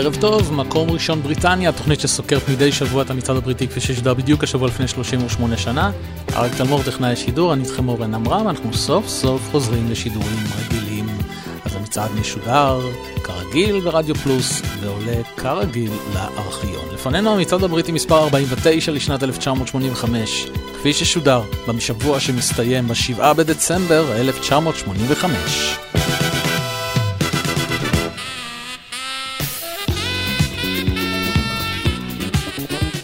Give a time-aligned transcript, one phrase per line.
[0.00, 4.44] ערב טוב, מקום ראשון בריטניה, תוכנית שסוקרת מדי שבוע את המצעד הבריטי כפי ששודר בדיוק
[4.44, 5.90] השבוע לפני 38 שנה.
[6.34, 11.06] אריק תלמור טכנאי השידור, אני איתכם אורן עמרם, אנחנו סוף סוף חוזרים לשידורים רגילים.
[11.64, 12.80] אז המצעד משודר,
[13.24, 16.94] כרגיל ברדיו פלוס, ועולה כרגיל לארכיון.
[16.94, 26.29] לפנינו המצעד הבריטי מספר 49 לשנת 1985, כפי ששודר בשבוע שמסתיים ב-7 בדצמבר 1985.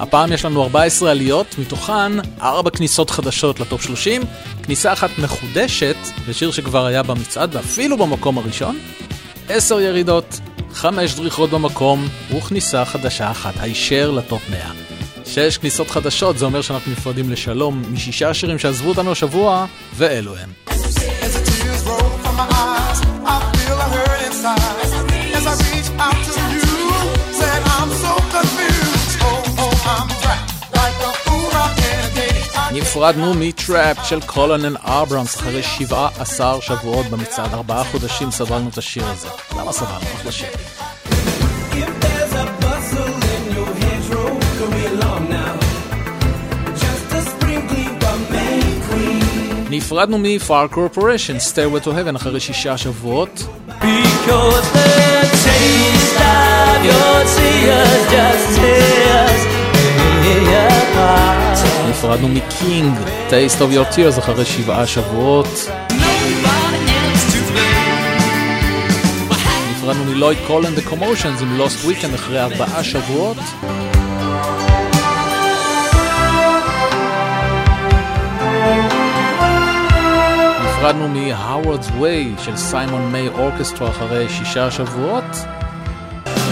[0.07, 2.13] הפעם יש לנו 14 עליות, מתוכן
[2.43, 4.23] 4 כניסות חדשות לטופ 30,
[4.63, 5.97] כניסה אחת מחודשת
[6.29, 8.79] לשיר שכבר היה במצעד ואפילו במקום הראשון,
[9.49, 10.41] 10 ירידות,
[10.73, 14.61] 5 דריכות במקום וכניסה חדשה אחת, הישר לטופ 100.
[15.25, 20.51] 6 כניסות חדשות, זה אומר שאנחנו נפרדים לשלום משישה שירים שעזבו אותנו השבוע, ואלו הם.
[25.37, 26.36] As I reach out to
[32.79, 39.29] נפרדנו מ-Trapped של קולונל אברמס אחרי 17 שבועות במצעד, ארבעה חודשים סבלנו את השיר הזה.
[39.59, 40.07] למה סבלנו?
[40.17, 40.49] אחלה שיר.
[49.71, 53.47] נפרדנו מ-Far Corporation, Stairway to Heaven אחרי שישה שבועות.
[53.81, 59.56] Because the taste of your tears just tears
[61.89, 62.99] נפרדנו מקינג,
[63.29, 65.71] Taste of Your Tears אחרי שבעה שבועות.
[69.71, 73.37] נפרדנו מלויד קולן The Commotions עם Lost Weekend אחרי ארבעה שבועות.
[80.65, 81.93] נפרדנו מ-Howard's
[82.45, 85.25] של סיימון מיי אורקסטרה אחרי שישה שבועות.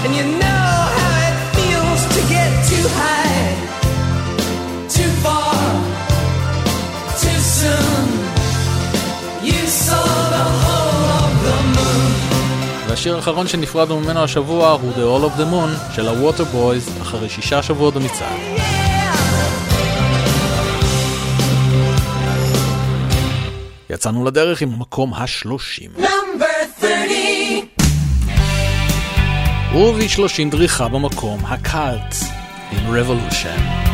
[0.05, 0.74] And you know
[12.95, 17.29] והשיר האחרון שנפרדנו ממנו השבוע הוא The All of the Moon של ה-Water Boys אחרי
[17.29, 18.39] שישה שבועות במצעד.
[23.91, 25.91] יצאנו לדרך עם המקום השלושים.
[29.75, 32.15] וב-30 דריכה במקום הקאלט
[32.73, 33.94] עם Revolution.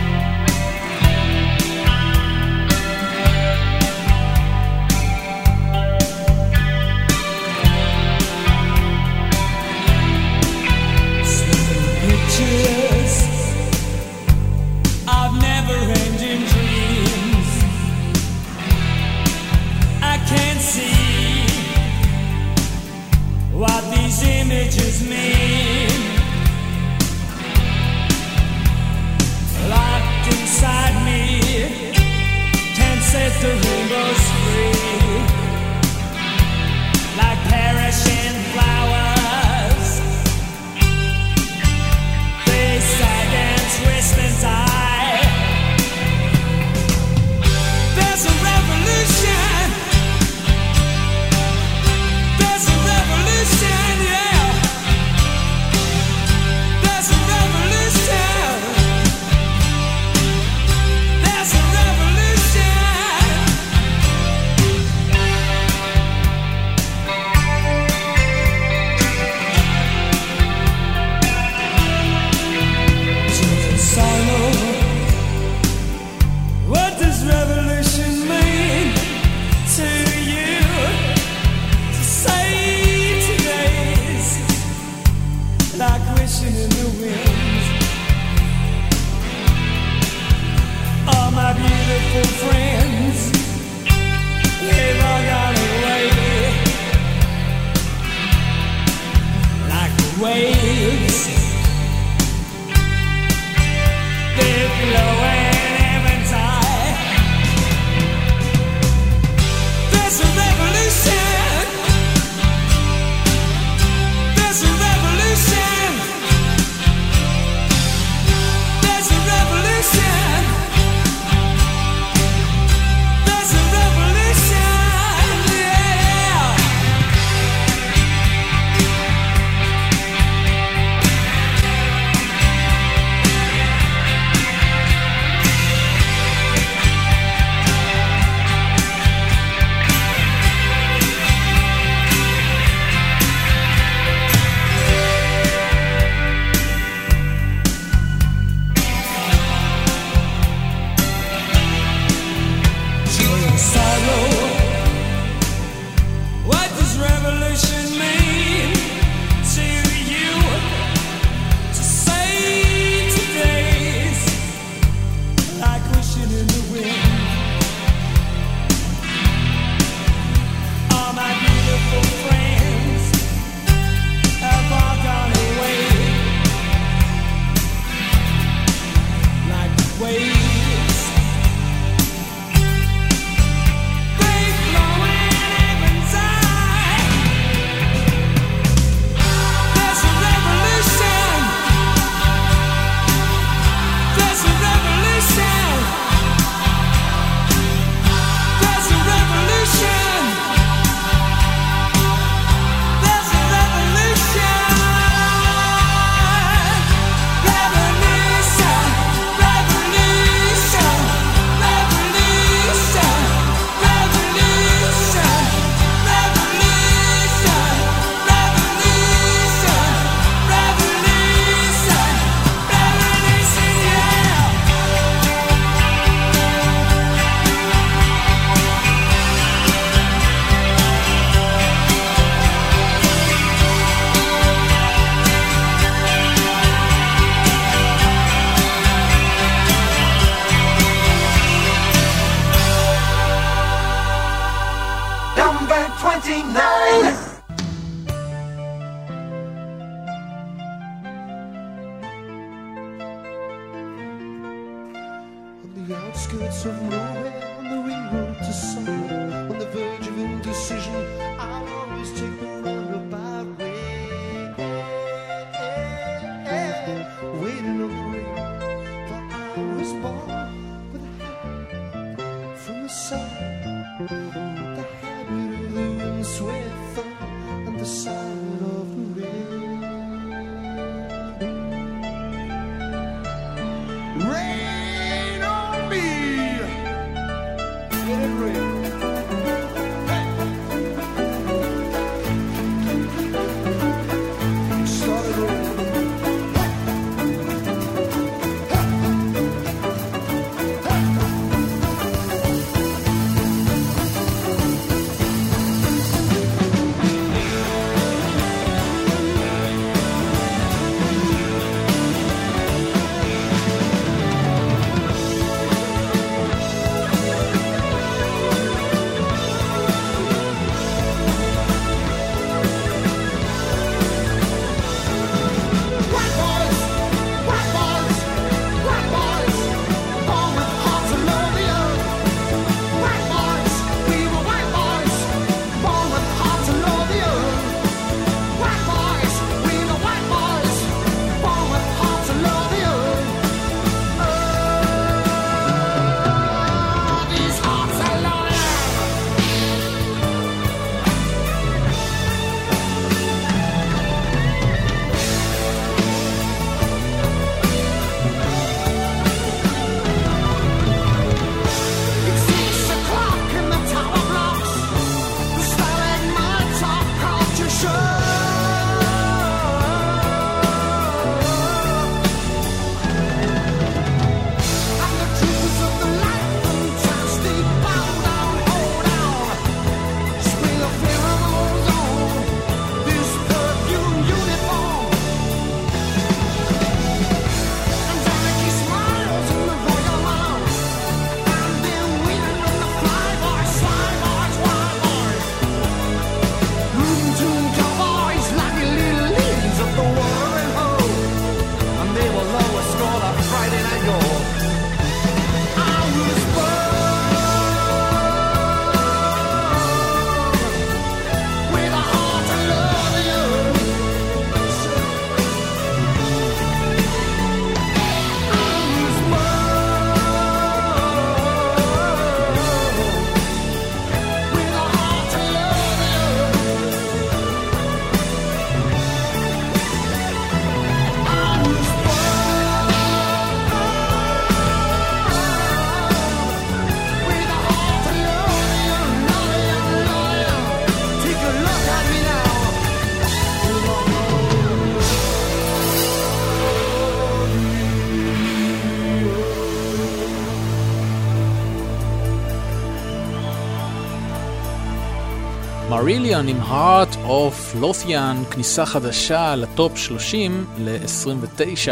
[456.00, 461.90] מאריליון עם heart of Lothian, כניסה חדשה לטופ 30 ל-29,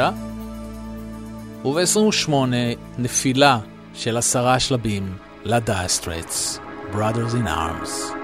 [1.64, 2.32] וב-28
[2.98, 3.58] נפילה
[3.94, 6.60] של עשרה שלבים לדאסטרטס,
[6.92, 8.17] Brothers in Arms.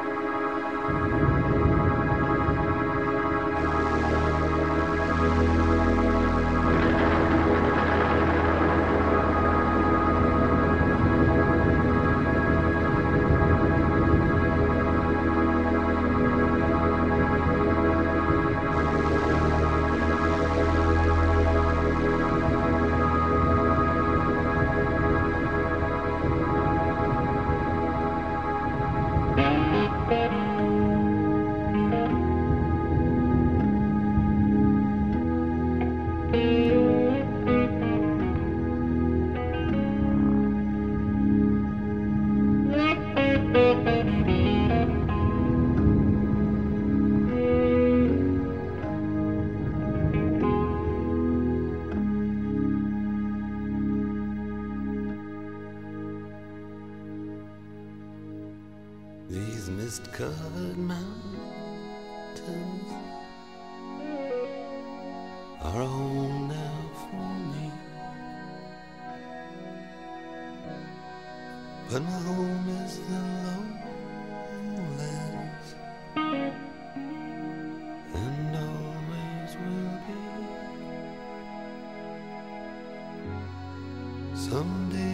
[84.54, 85.13] someday.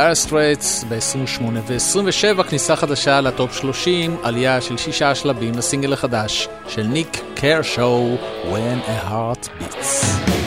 [0.00, 6.82] דייר סטרייטס ב-28 ו-27, כניסה חדשה לטופ 30, עלייה של שישה שלבים לסינגל החדש של
[6.82, 10.39] ניק קרשו, When a Heart Beats.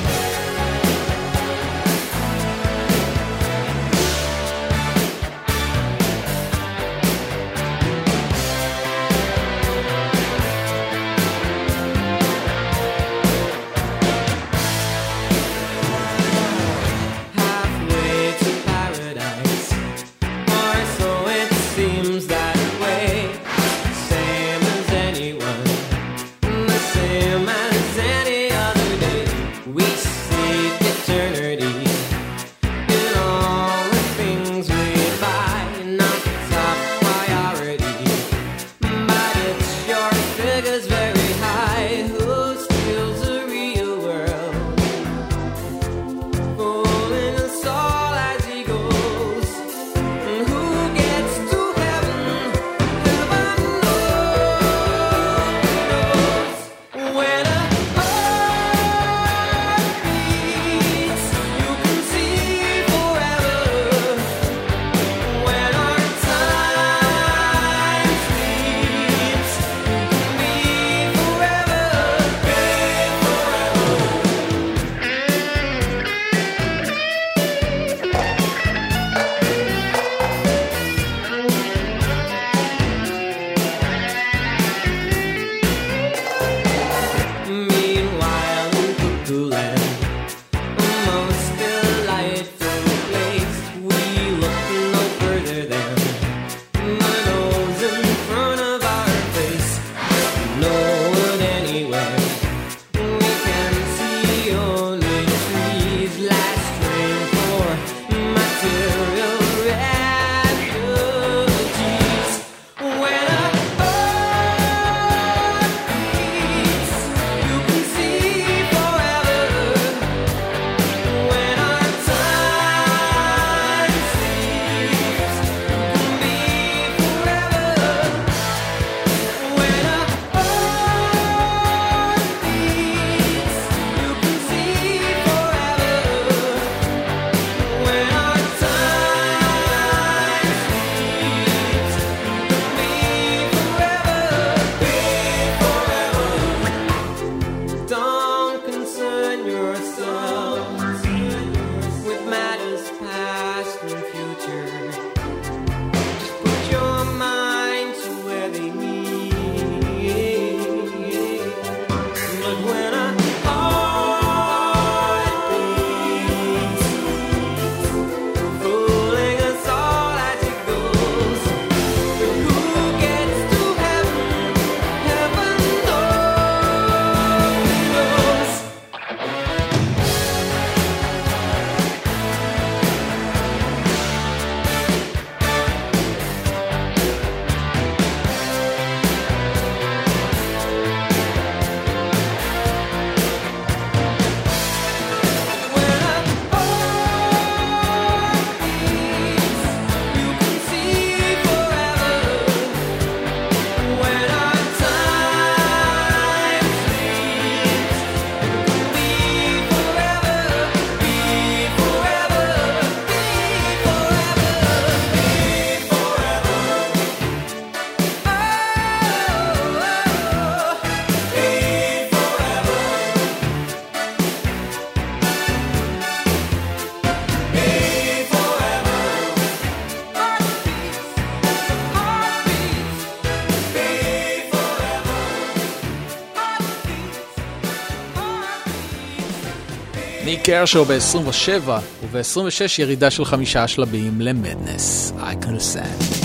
[240.53, 241.69] קרשו ב-27,
[242.11, 246.22] וב-26 ירידה של חמישה שלבים למדנס, I אייקון סאנד.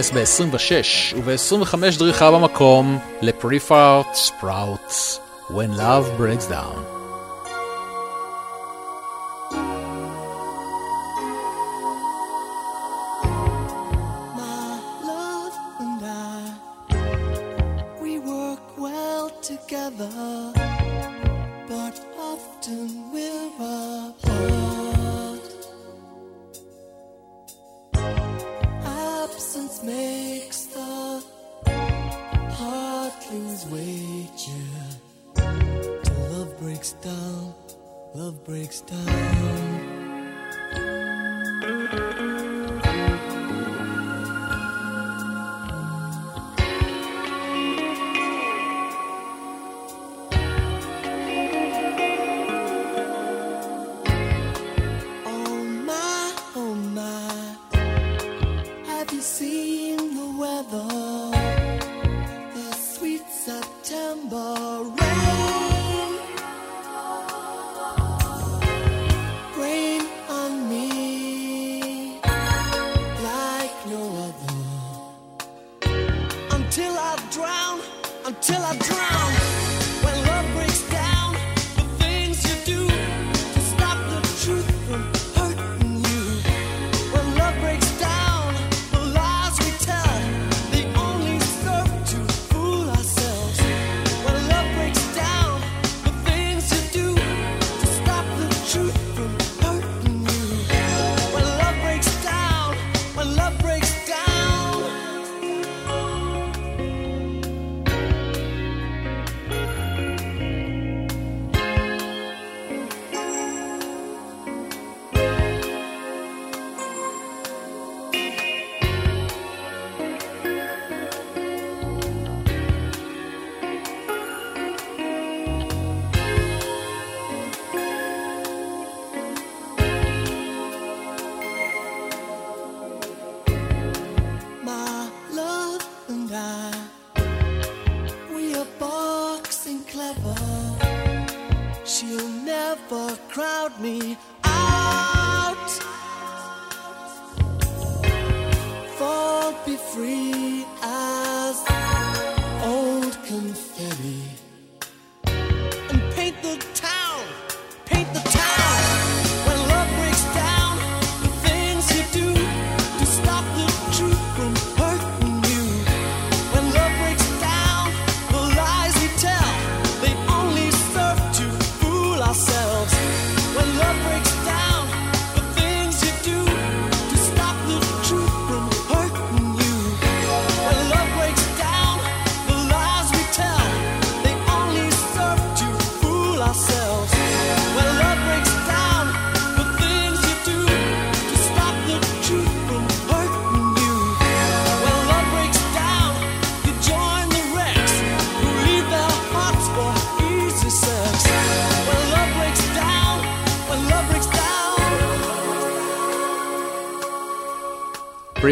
[0.00, 7.01] סידנס ב-26, וב-25 דריכה במקום לפריפארט ספראוטס, When Love Breaks Down.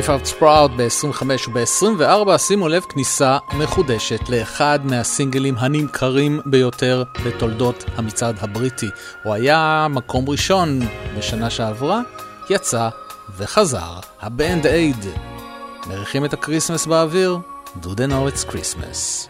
[0.01, 8.89] פריפאב ספראוט ב-25 וב-24, שימו לב, כניסה מחודשת לאחד מהסינגלים הנמכרים ביותר בתולדות המצעד הבריטי.
[9.23, 10.81] הוא היה מקום ראשון
[11.19, 12.01] בשנה שעברה,
[12.51, 12.89] יצא
[13.37, 15.05] וחזר, הבנד אייד.
[15.87, 17.39] מריחים את הקריסמס באוויר?
[17.83, 19.29] Do they know it's Christmas.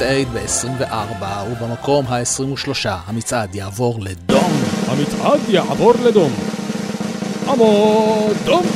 [0.00, 4.62] הבנד אייד ב-24 ובמקום ה-23 המצעד יעבור לדום.
[4.86, 6.32] המצעד יעבור לדום.
[7.48, 8.66] עמוד דום.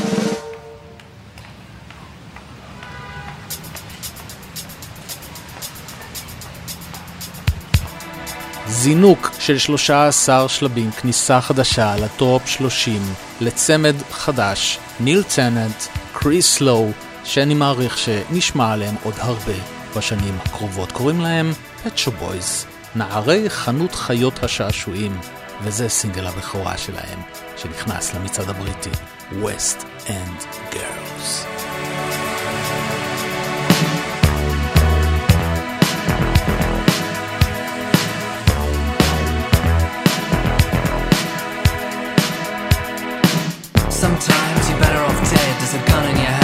[8.68, 13.02] זינוק של 13 שלבים, כניסה חדשה לטופ 30,
[13.40, 15.82] לצמד חדש, ניל טננט,
[16.12, 16.90] קריס לואו,
[17.24, 20.92] שאני מעריך שנשמע עליהם עוד הרבה בשנים הקרובות.
[20.92, 21.52] קוראים להם
[21.82, 25.18] פצ'ו בויז, נערי חנות חיות השעשועים,
[25.62, 27.20] וזה סינגל הבכורה שלהם,
[27.56, 28.90] שנכנס למצעד הבריטי,
[29.32, 31.46] West End Girls.
[44.04, 45.52] Sometimes you're better off dead.
[45.60, 46.43] There's a gun in your hand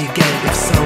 [0.00, 0.77] you get if so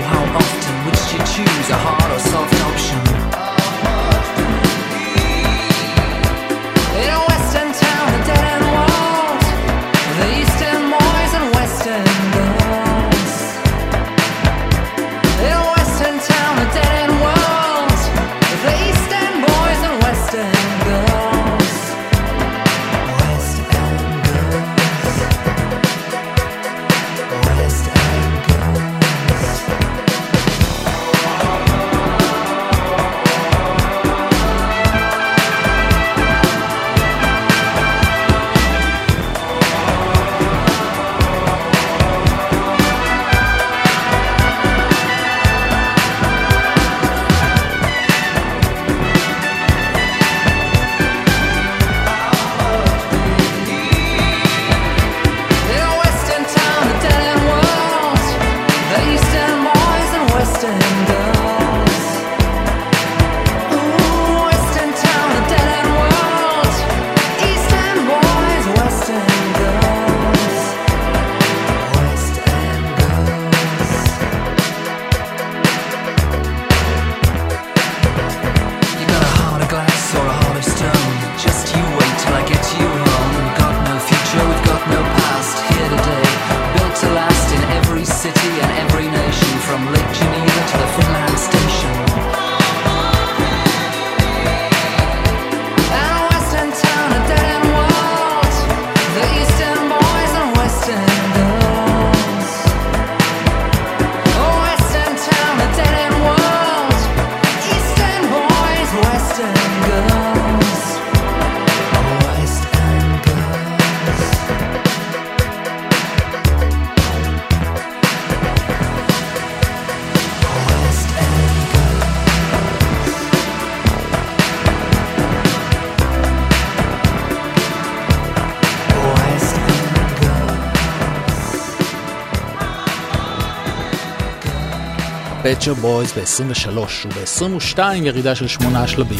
[135.55, 139.19] פצ'ר בויז ב-23 וב-22 ירידה של 8 שלבים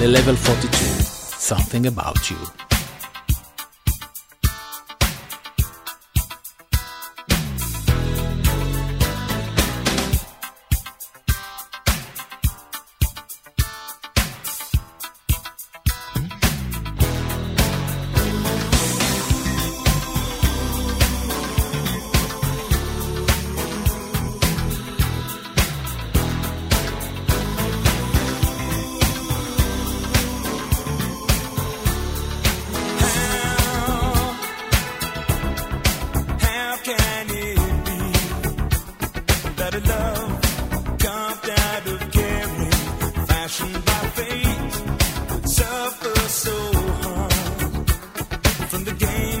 [0.00, 0.92] ל-Level 42,
[1.48, 2.65] Something About You.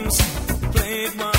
[0.06, 0.20] games
[0.72, 1.35] played my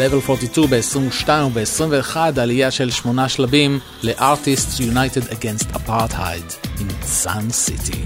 [0.00, 7.99] Level 42 ב-22 וב-21 עלייה של שמונה שלבים ל-Artists United Against Apartheid in Sun City.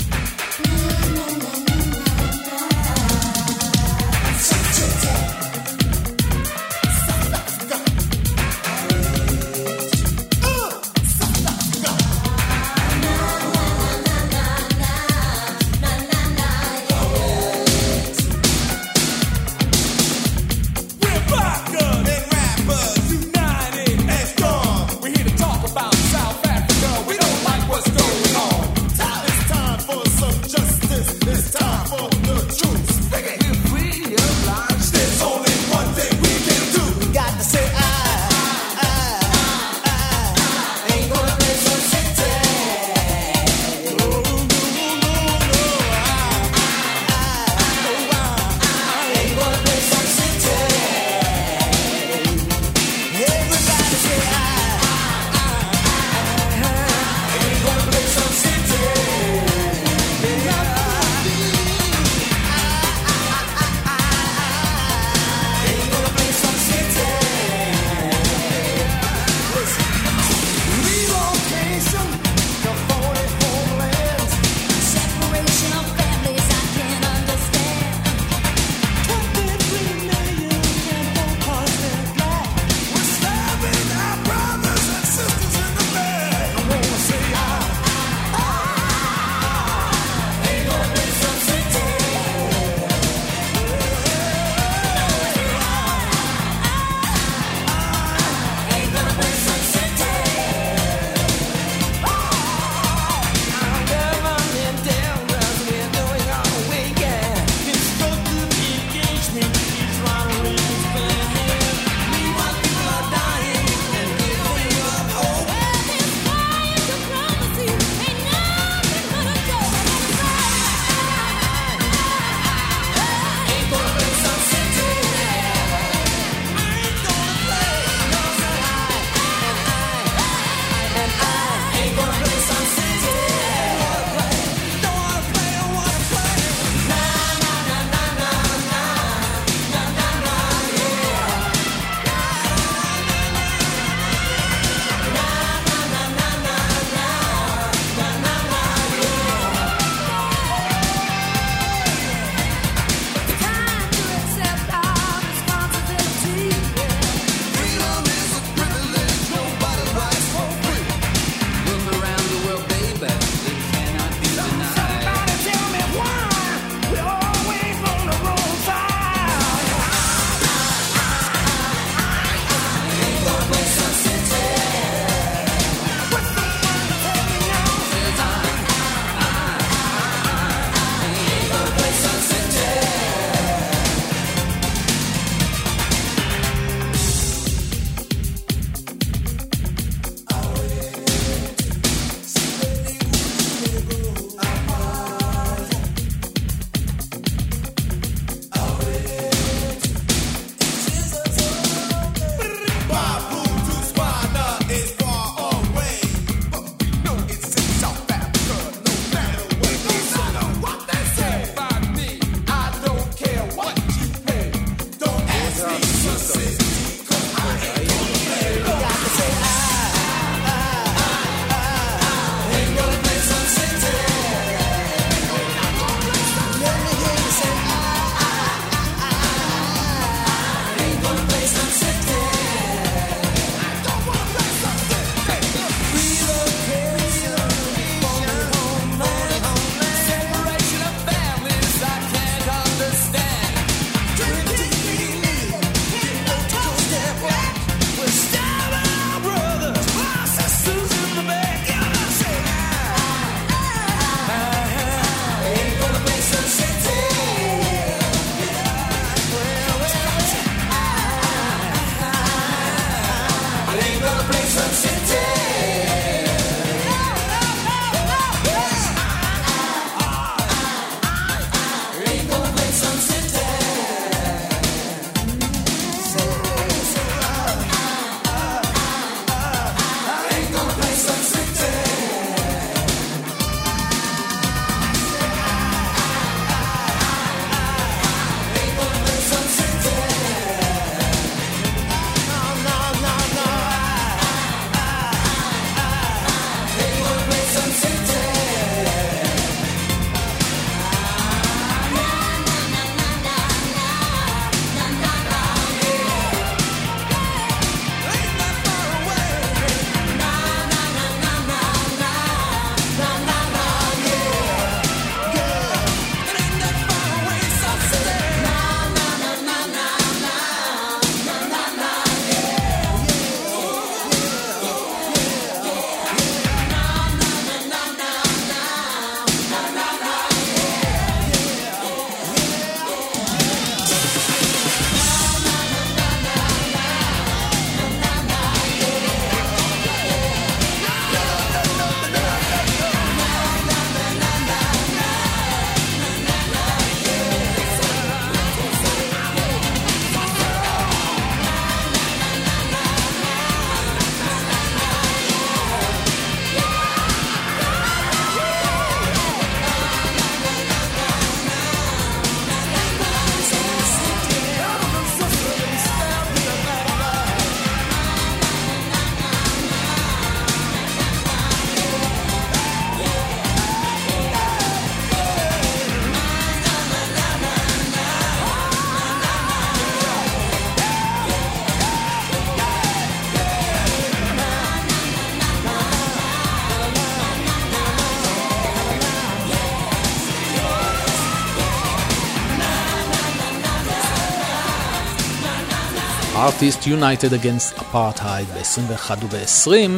[396.68, 399.90] הסטטיסט United Against Apartheid ב-21 וב-20,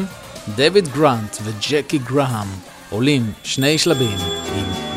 [0.57, 2.47] דויד גרנט וג'קי גראם
[2.91, 4.19] עולים שני שלבים
[4.57, 4.95] עם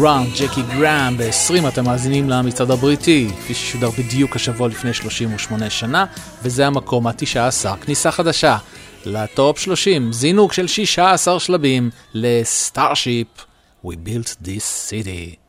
[0.00, 6.04] גראם, ג'קי גראם, ב-20 אתם מאזינים למצעד הבריטי, כפי ששודר בדיוק השבוע לפני 38 שנה,
[6.42, 8.56] וזה המקום ה-19, כניסה חדשה
[9.06, 13.26] לטופ 30, זינוק של 16 שלבים לסטארשיפ,
[13.84, 15.45] We built this city.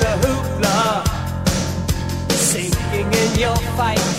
[0.00, 1.04] the hoopla,
[2.32, 4.09] sinking in your fight.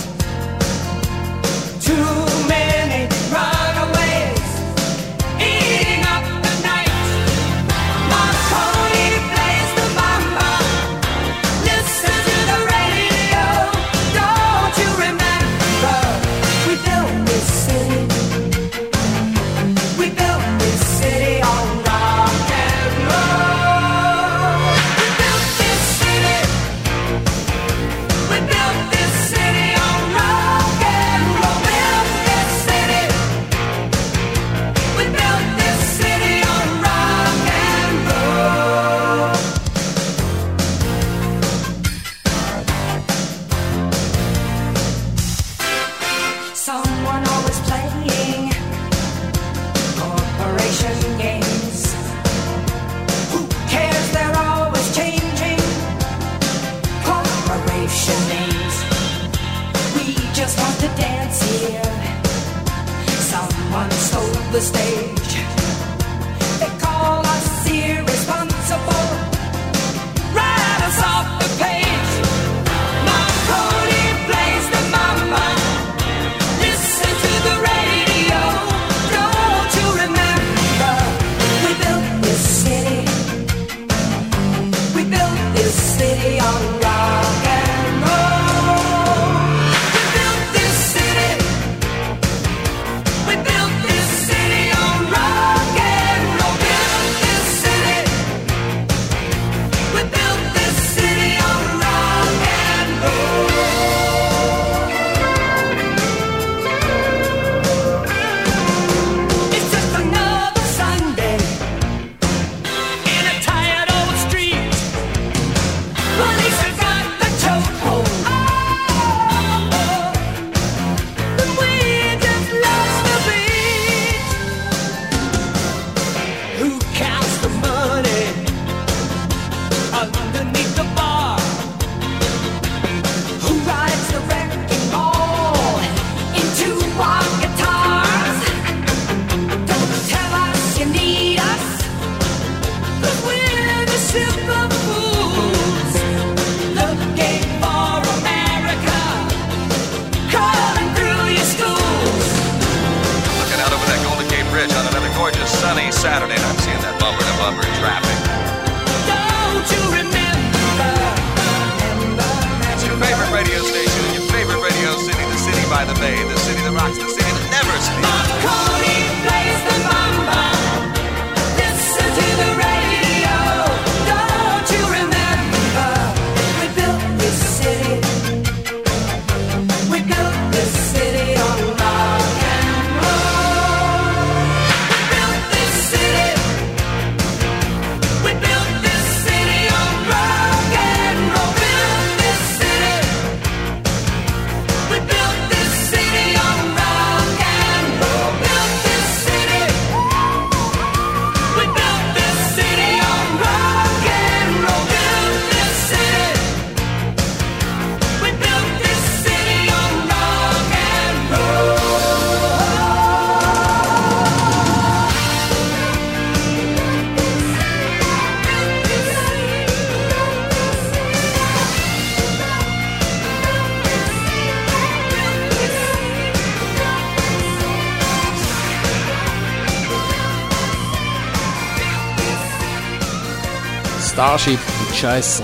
[234.22, 235.44] סטארשיפ, ב-19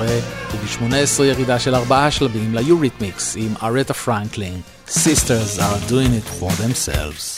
[0.52, 4.62] וב-18 ירידה של ארבעה שלבים ליוריתמיקס עם ארטה פרנקלין.
[4.88, 7.37] Sisters are doing it for themselves.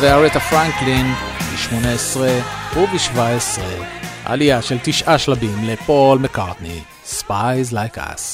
[0.00, 2.18] ואריאטה פרנקלין ב-18
[2.76, 3.60] וב-17,
[4.24, 8.29] עלייה של תשעה שלבים לפול מקארטני, Spies Like Us.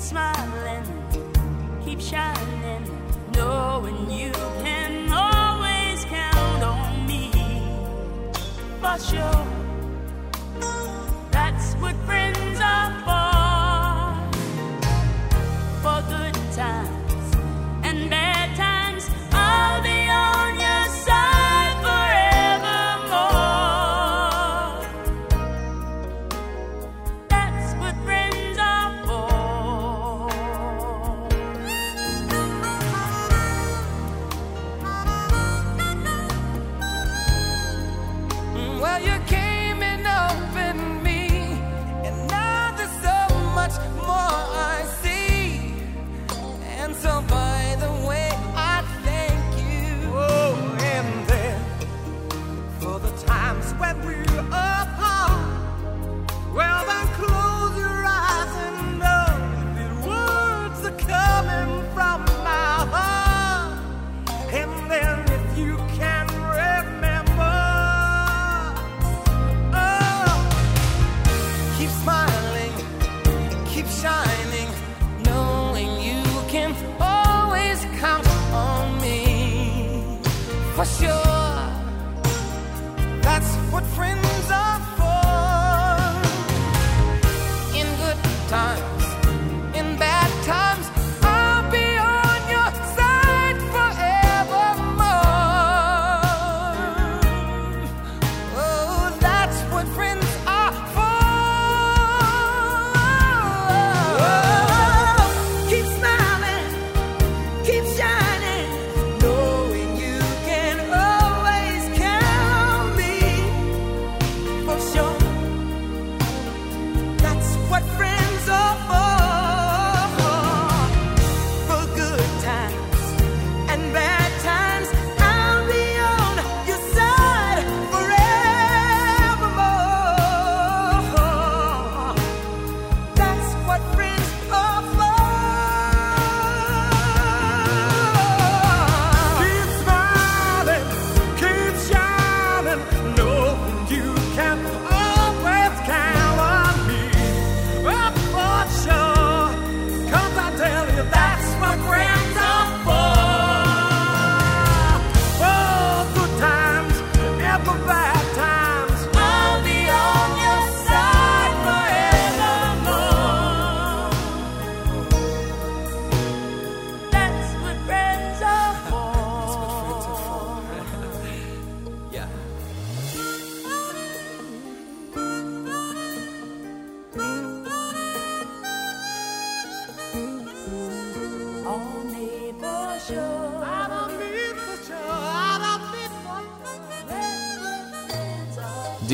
[0.00, 0.84] smiling,
[1.84, 2.84] keep shining,
[3.34, 4.32] knowing you
[4.62, 7.30] can always count on me.
[8.80, 9.46] For sure,
[11.30, 12.19] that's what.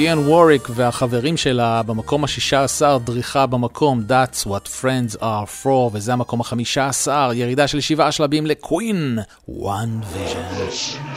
[0.06, 6.40] ליאן ווריק והחברים שלה במקום ה-16, דריכה במקום That's What Friends Are For, וזה המקום
[6.40, 9.18] ה-15, ירידה של שבעה שלבים לקווין,
[9.48, 11.16] One Vision.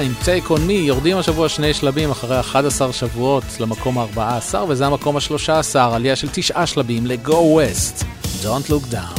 [0.00, 5.16] עם Take on Me יורדים השבוע שני שלבים אחרי 11 שבועות למקום ה-14 וזה המקום
[5.16, 8.04] ה-13, עלייה של תשעה שלבים ל-Go West,
[8.42, 9.17] Don't Look Down.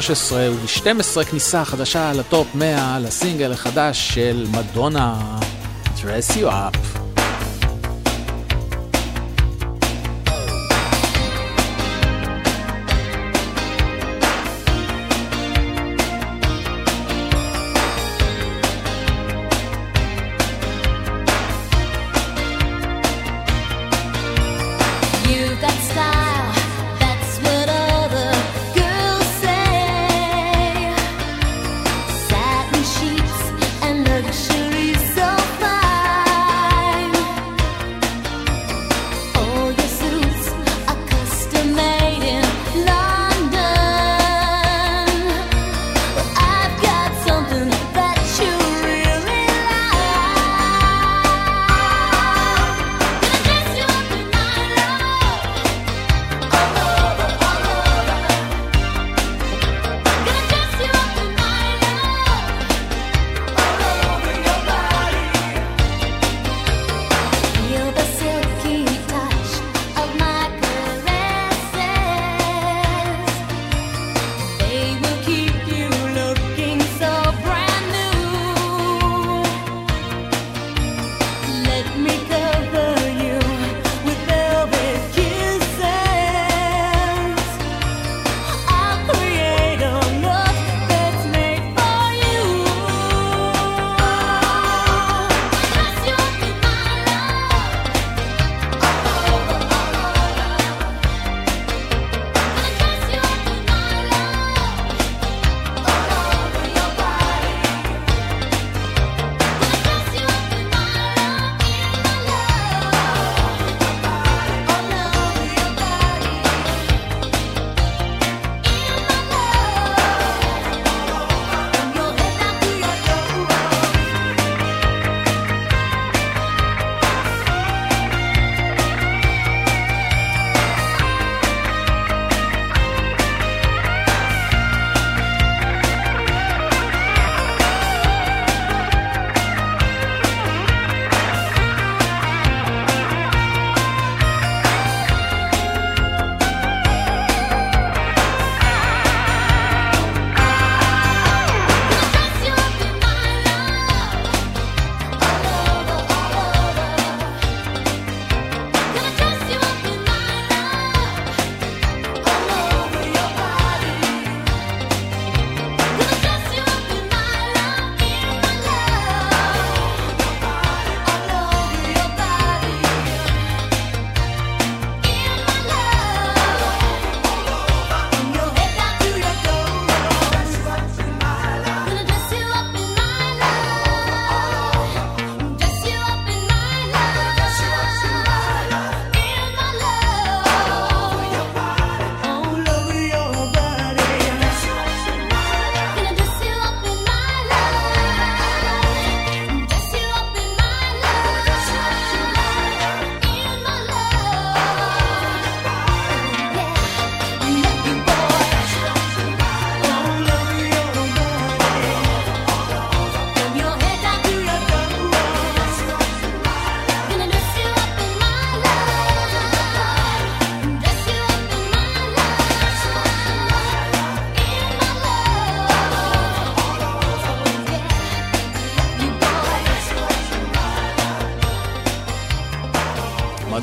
[0.00, 5.38] 13 וב-12 כניסה חדשה לטופ 100 לסינגל החדש של מדונה,
[5.96, 6.95] Dress You Up.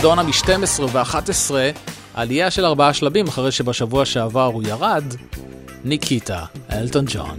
[0.03, 1.51] מדונה מ-12 ו-11,
[2.13, 5.03] עלייה של ארבעה שלבים אחרי שבשבוע שעבר הוא ירד,
[5.83, 7.37] ניקיטה, אלטון ג'ון.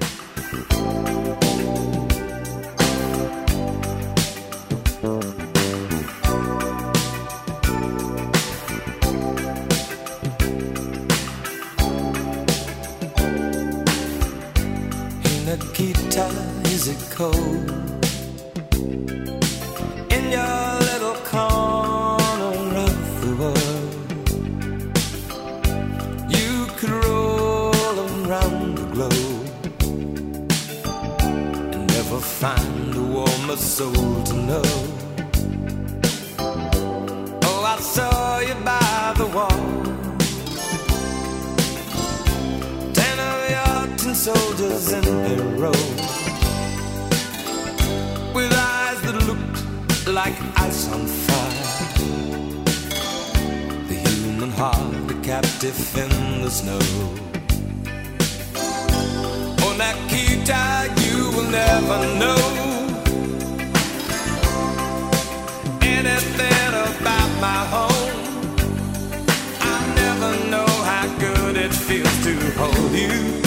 [72.24, 73.43] To hold you.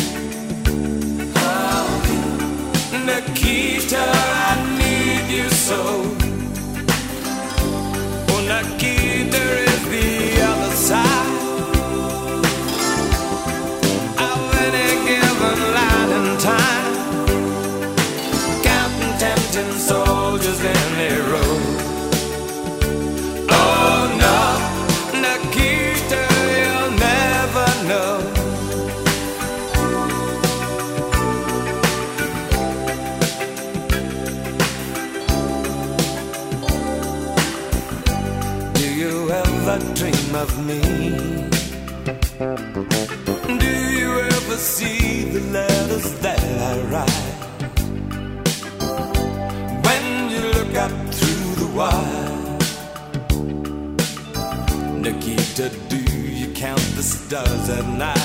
[55.57, 58.17] Nikita, do you count the stars at night?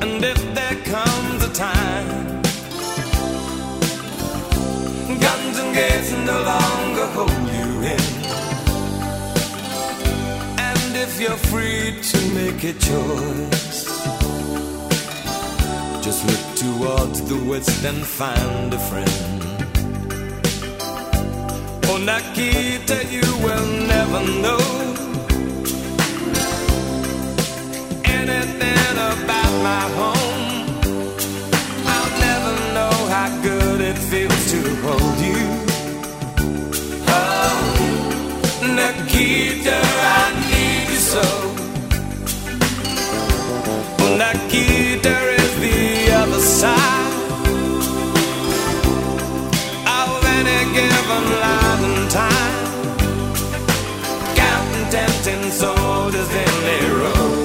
[0.00, 2.40] And if there comes a time
[5.20, 8.06] Guns and gates no longer hold you in.
[10.58, 13.84] And if you're free to make a choice,
[16.02, 19.51] just look towards the west and find a friend.
[21.94, 24.64] Oh, Nikita, you will never know
[28.02, 30.44] anything about my home.
[31.94, 35.44] I'll never know how good it feels to hold you.
[37.08, 37.60] Oh,
[38.62, 39.78] Nikita,
[40.16, 41.26] I need you so.
[44.00, 47.12] Oh, Nikita is the other side
[49.86, 51.61] of any given and
[52.12, 52.84] time.
[54.34, 57.41] Counting tempting soldiers in a row.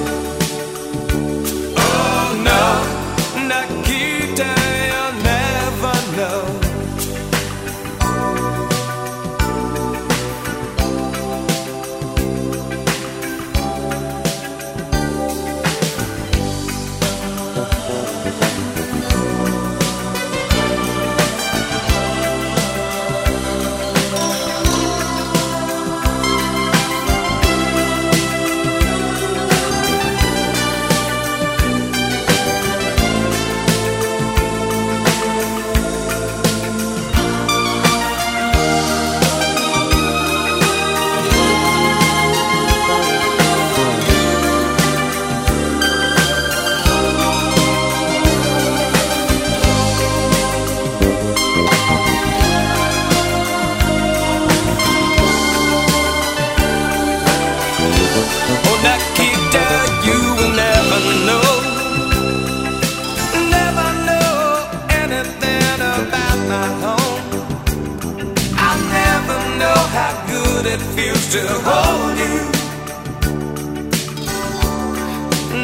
[71.30, 72.40] To hold you.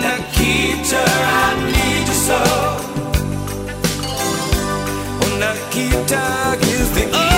[0.03, 2.41] Nikita, I need you so.
[5.23, 6.24] Oh, Nikita
[6.61, 7.34] is the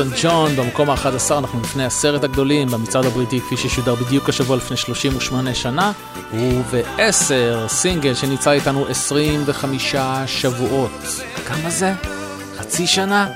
[0.00, 4.76] אלטון ג'ון במקום ה-11, אנחנו לפני עשרת הגדולים במצעד הבריטי כפי ששודר בדיוק השבוע לפני
[4.76, 5.92] 38 שנה,
[6.32, 9.94] ובעשר סינגל שנמצא איתנו 25
[10.26, 10.90] שבועות.
[11.46, 11.92] כמה זה?
[12.56, 13.28] חצי שנה?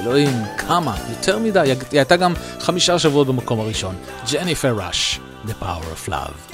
[0.00, 0.96] אלוהים, כמה?
[1.10, 1.60] יותר מדי.
[1.60, 3.94] היא הייתה גם חמישה שבועות במקום הראשון.
[4.32, 6.49] ג'ניפר ראש, The Power of Love.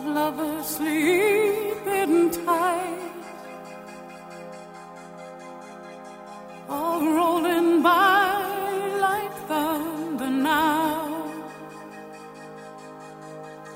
[0.00, 3.12] Of lovers sleeping tight
[6.68, 8.40] all rolling by
[9.06, 11.32] like thunder now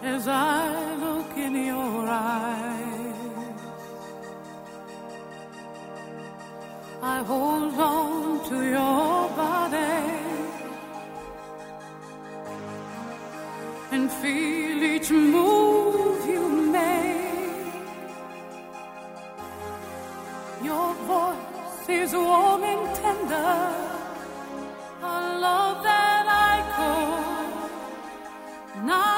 [0.03, 3.61] as I look in your eyes.
[7.03, 10.15] I hold on to your body
[13.93, 15.74] and feel each move
[21.05, 23.75] voice is warm and tender,
[25.03, 29.14] a love that I could not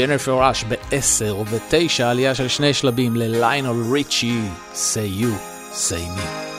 [0.00, 4.40] ג'ניפר ראש ב-10 וב-9 עלייה של שני שלבים לליינול ריצ'י.
[4.74, 5.32] Say you,
[5.74, 6.49] say me,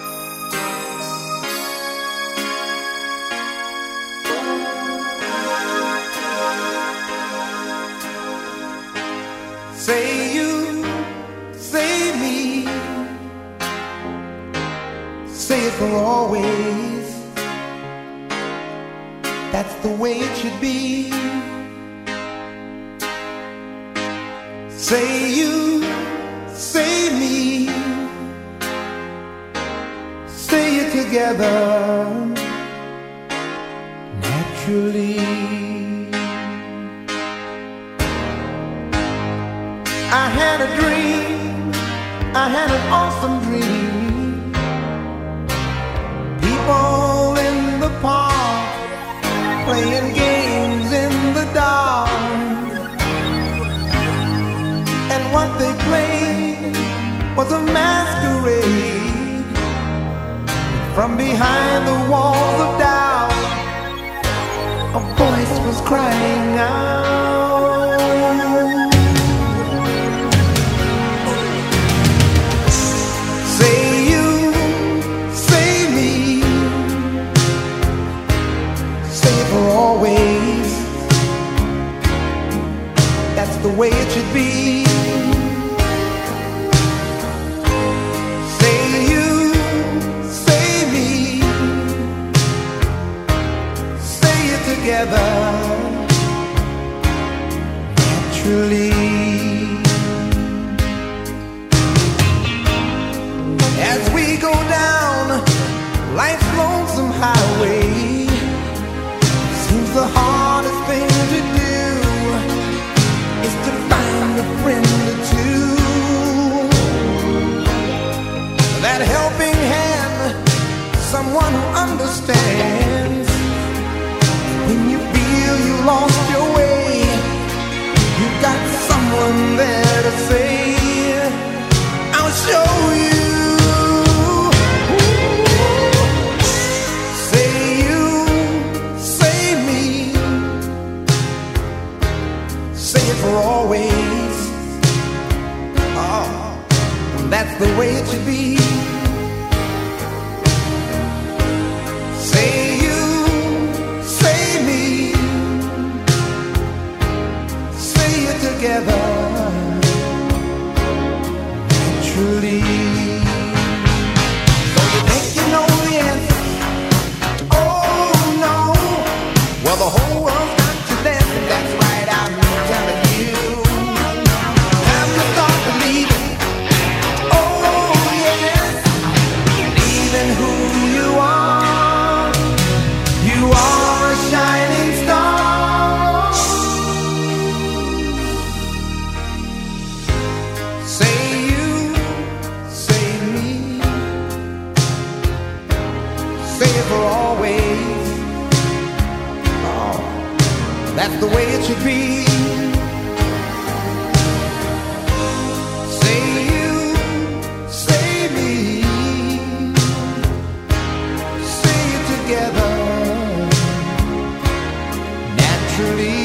[215.82, 216.22] naturally.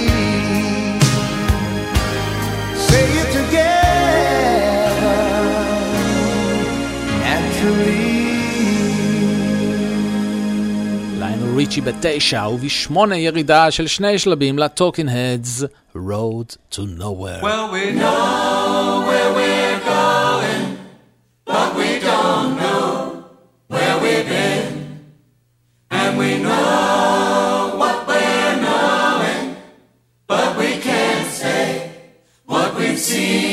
[2.89, 5.17] Say it together,
[7.25, 8.17] naturally.
[11.19, 15.65] ליינל ריצ'י בתשע ובשמונה ירידה של שני שלבים לטוקינג הדס,
[15.97, 17.43] Road to Nowhere.
[17.43, 19.46] Well, we know where we
[33.07, 33.46] see.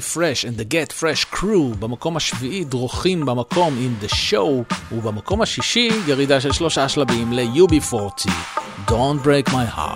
[0.00, 1.76] ניב פרש and the get fresh crew.
[1.78, 8.30] במקום השביעי דרוכים במקום in the show ובמקום השישי ירידה של שלושה שלבים ל-UB40
[8.86, 9.89] Don't break my heart.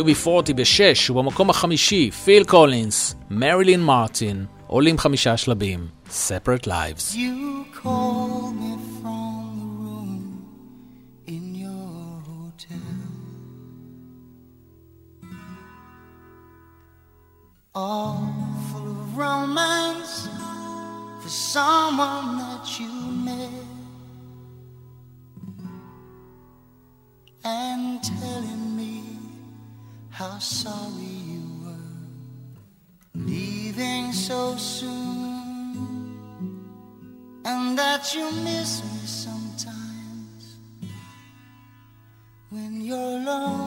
[0.00, 7.14] UB40 ב-6 ובמקום החמישי פיל קולינס, מרילין מרטין, עולים חמישה שלבים, Separate Lives.
[7.14, 7.27] You
[37.88, 40.58] that you miss me sometimes
[42.50, 43.57] when you're alone.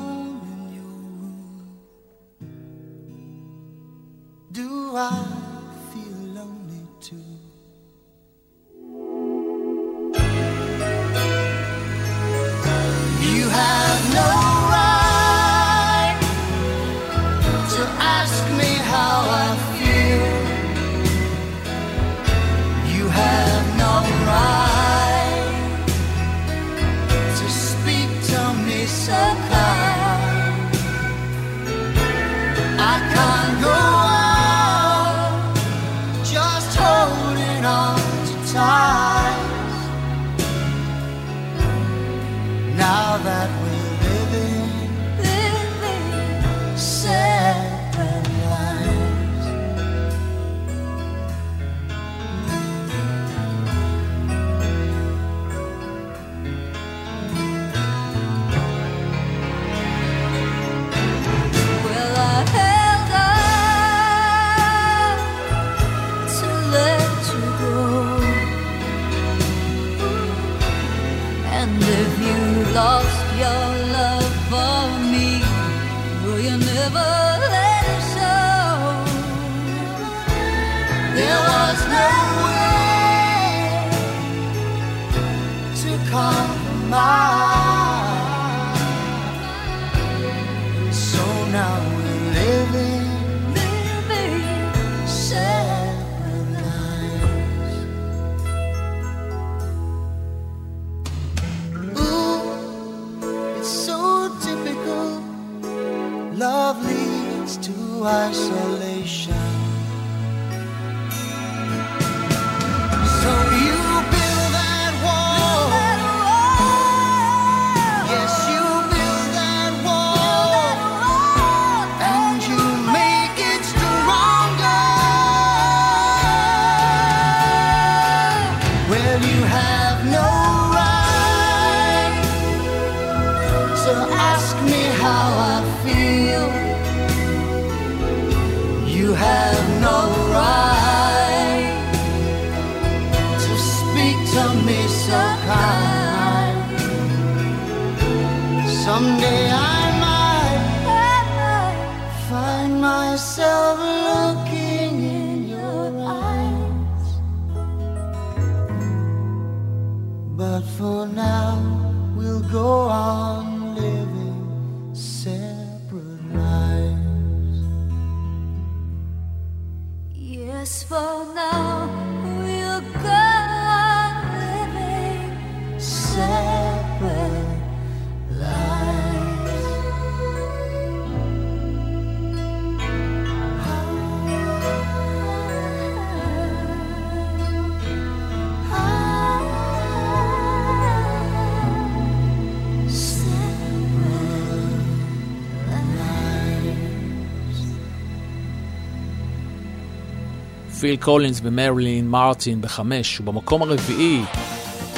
[200.81, 204.21] פיל קולינס ומרילין מרטין בחמש, הוא במקום הרביעי.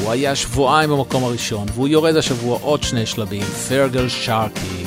[0.02, 4.83] הוא היה שבועיים במקום הראשון, והוא יורד השבוע עוד שני שלבים, פרגל שרקי.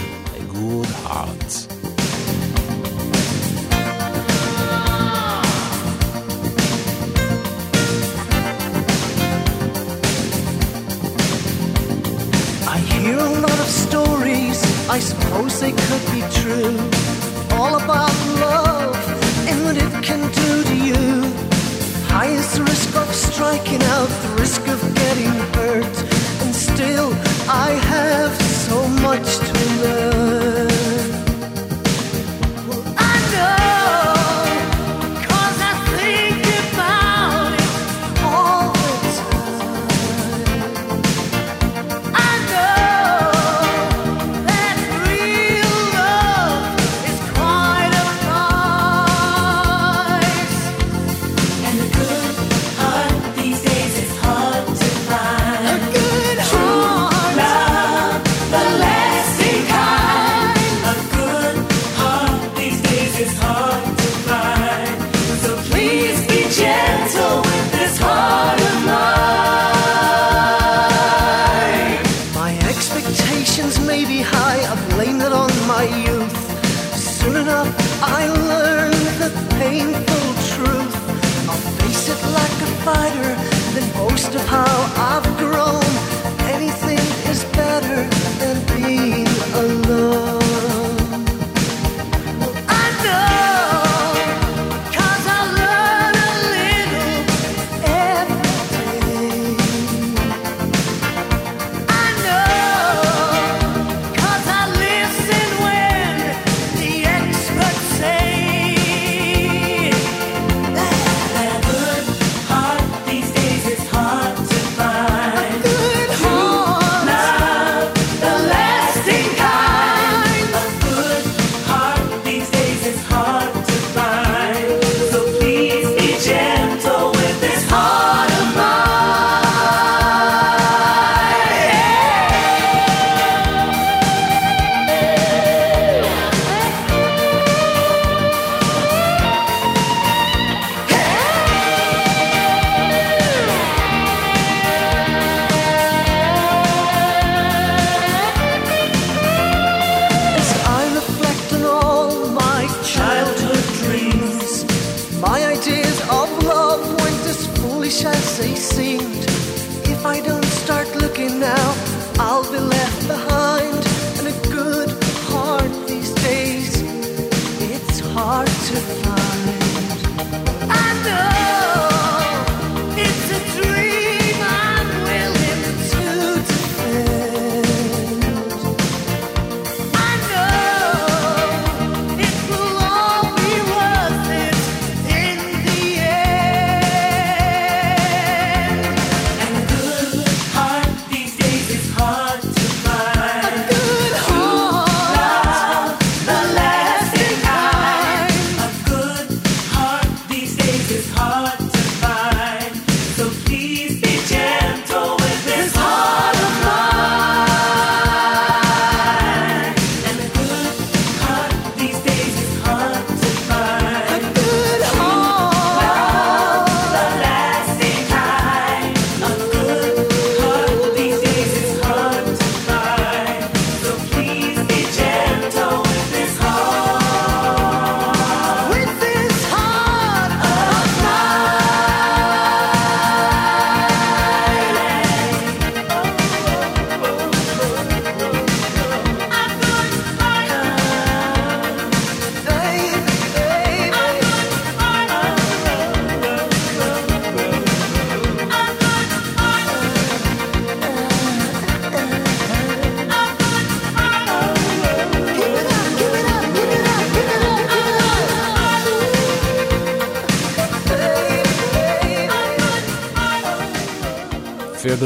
[29.07, 29.53] much to
[29.83, 30.06] learn.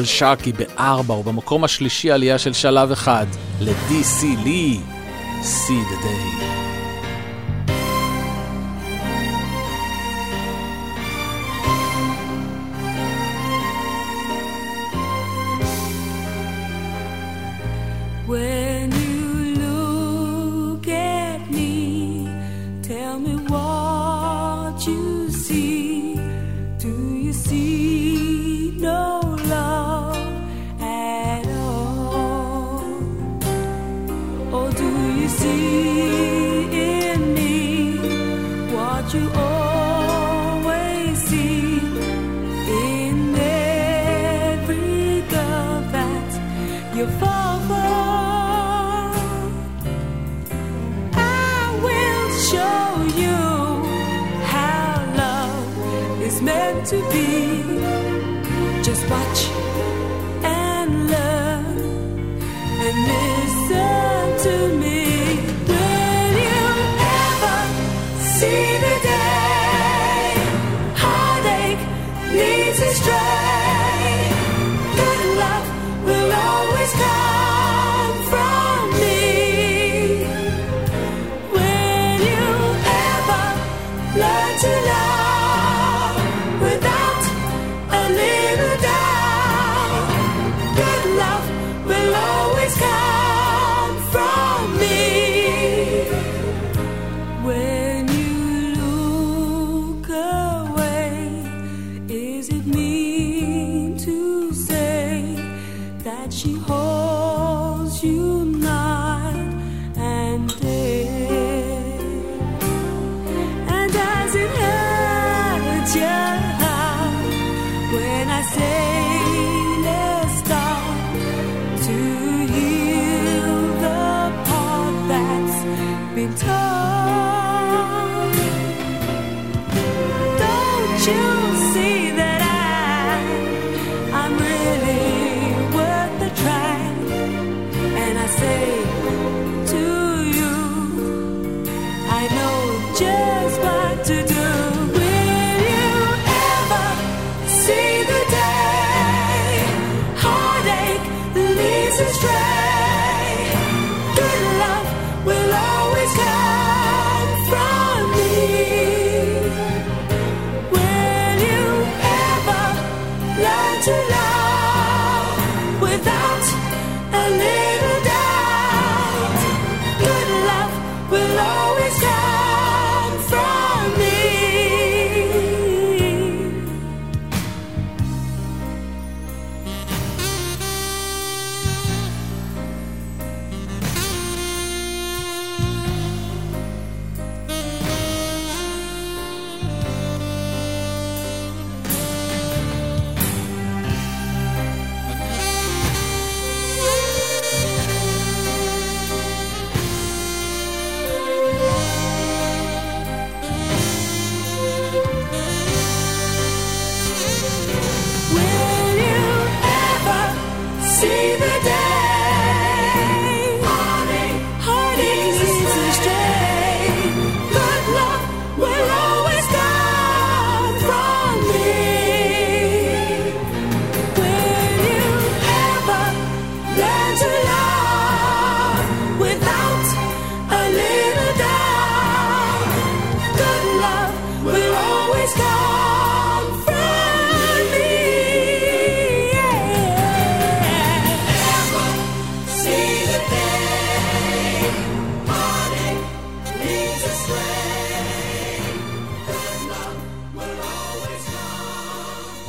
[0.01, 3.27] של שרקי בארבע, ובמקום השלישי עלייה של שלב אחד,
[3.60, 5.01] ל-DC-Lee,
[5.43, 6.60] See the Day.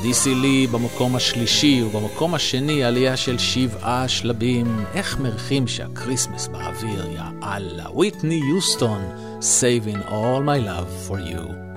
[0.04, 4.86] די סי לי במקום השלישי, ובמקום השני עלייה של שבעה שלבים.
[4.94, 7.98] איך מריחים שהכריסמס באוויר, יא אללה.
[8.00, 9.02] ויטני יוסטון,
[9.40, 11.71] Saving All My Love For You.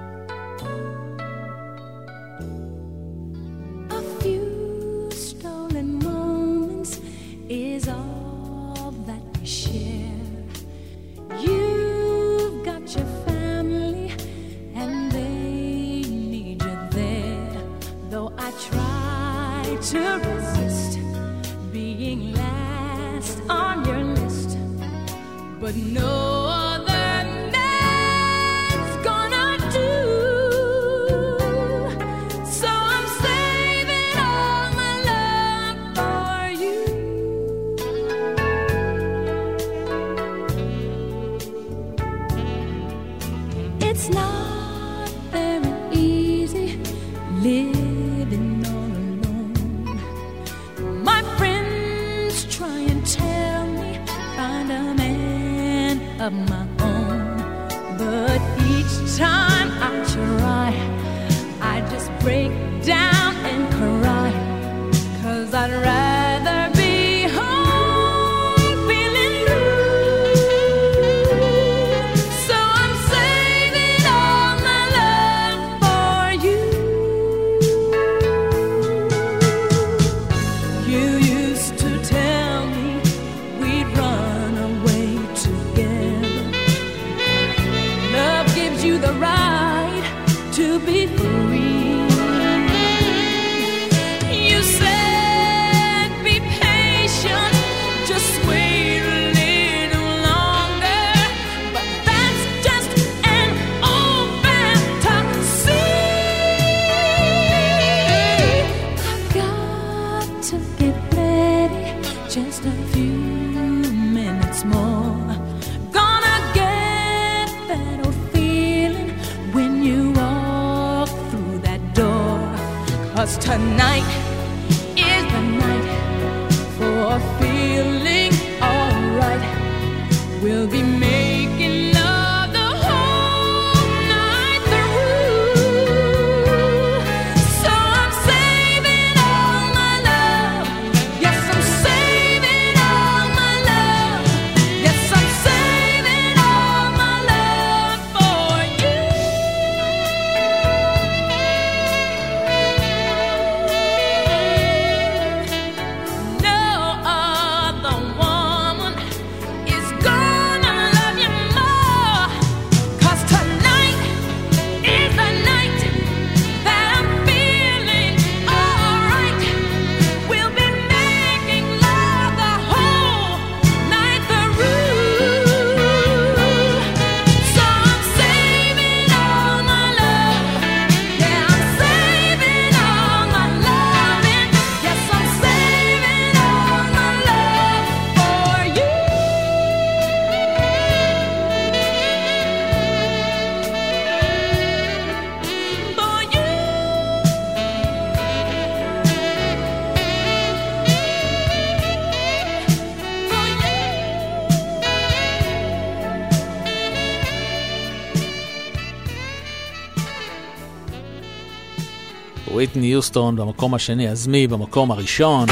[212.74, 215.46] ויטני יוסטון במקום השני, אז מי במקום הראשון?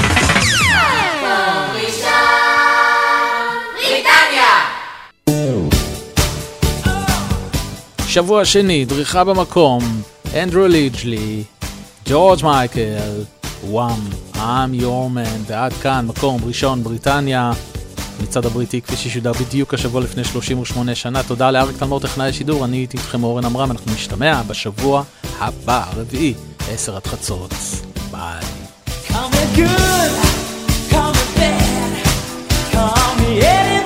[8.07, 10.03] שבוע שני, דריכה במקום,
[10.35, 11.43] אנדרו ליג'לי,
[12.09, 13.25] ג'ורג' מייקל,
[13.65, 14.01] וואם,
[14.35, 17.53] I'm your man, ועד כאן מקום ראשון בריטניה,
[18.23, 22.77] מצד הבריטי כפי ששודר בדיוק השבוע לפני 38 שנה, תודה לאריק תלמור טכנאי השידור, אני
[22.77, 25.03] הייתי איתכם אורן עמרם, אנחנו נשתמע בשבוע
[25.39, 26.35] הבא, רביעי.
[26.71, 27.55] עשר התחצות.
[28.11, 28.45] ביי.
[29.57, 30.13] Good,
[30.91, 31.93] call bad,
[32.73, 33.82] call me.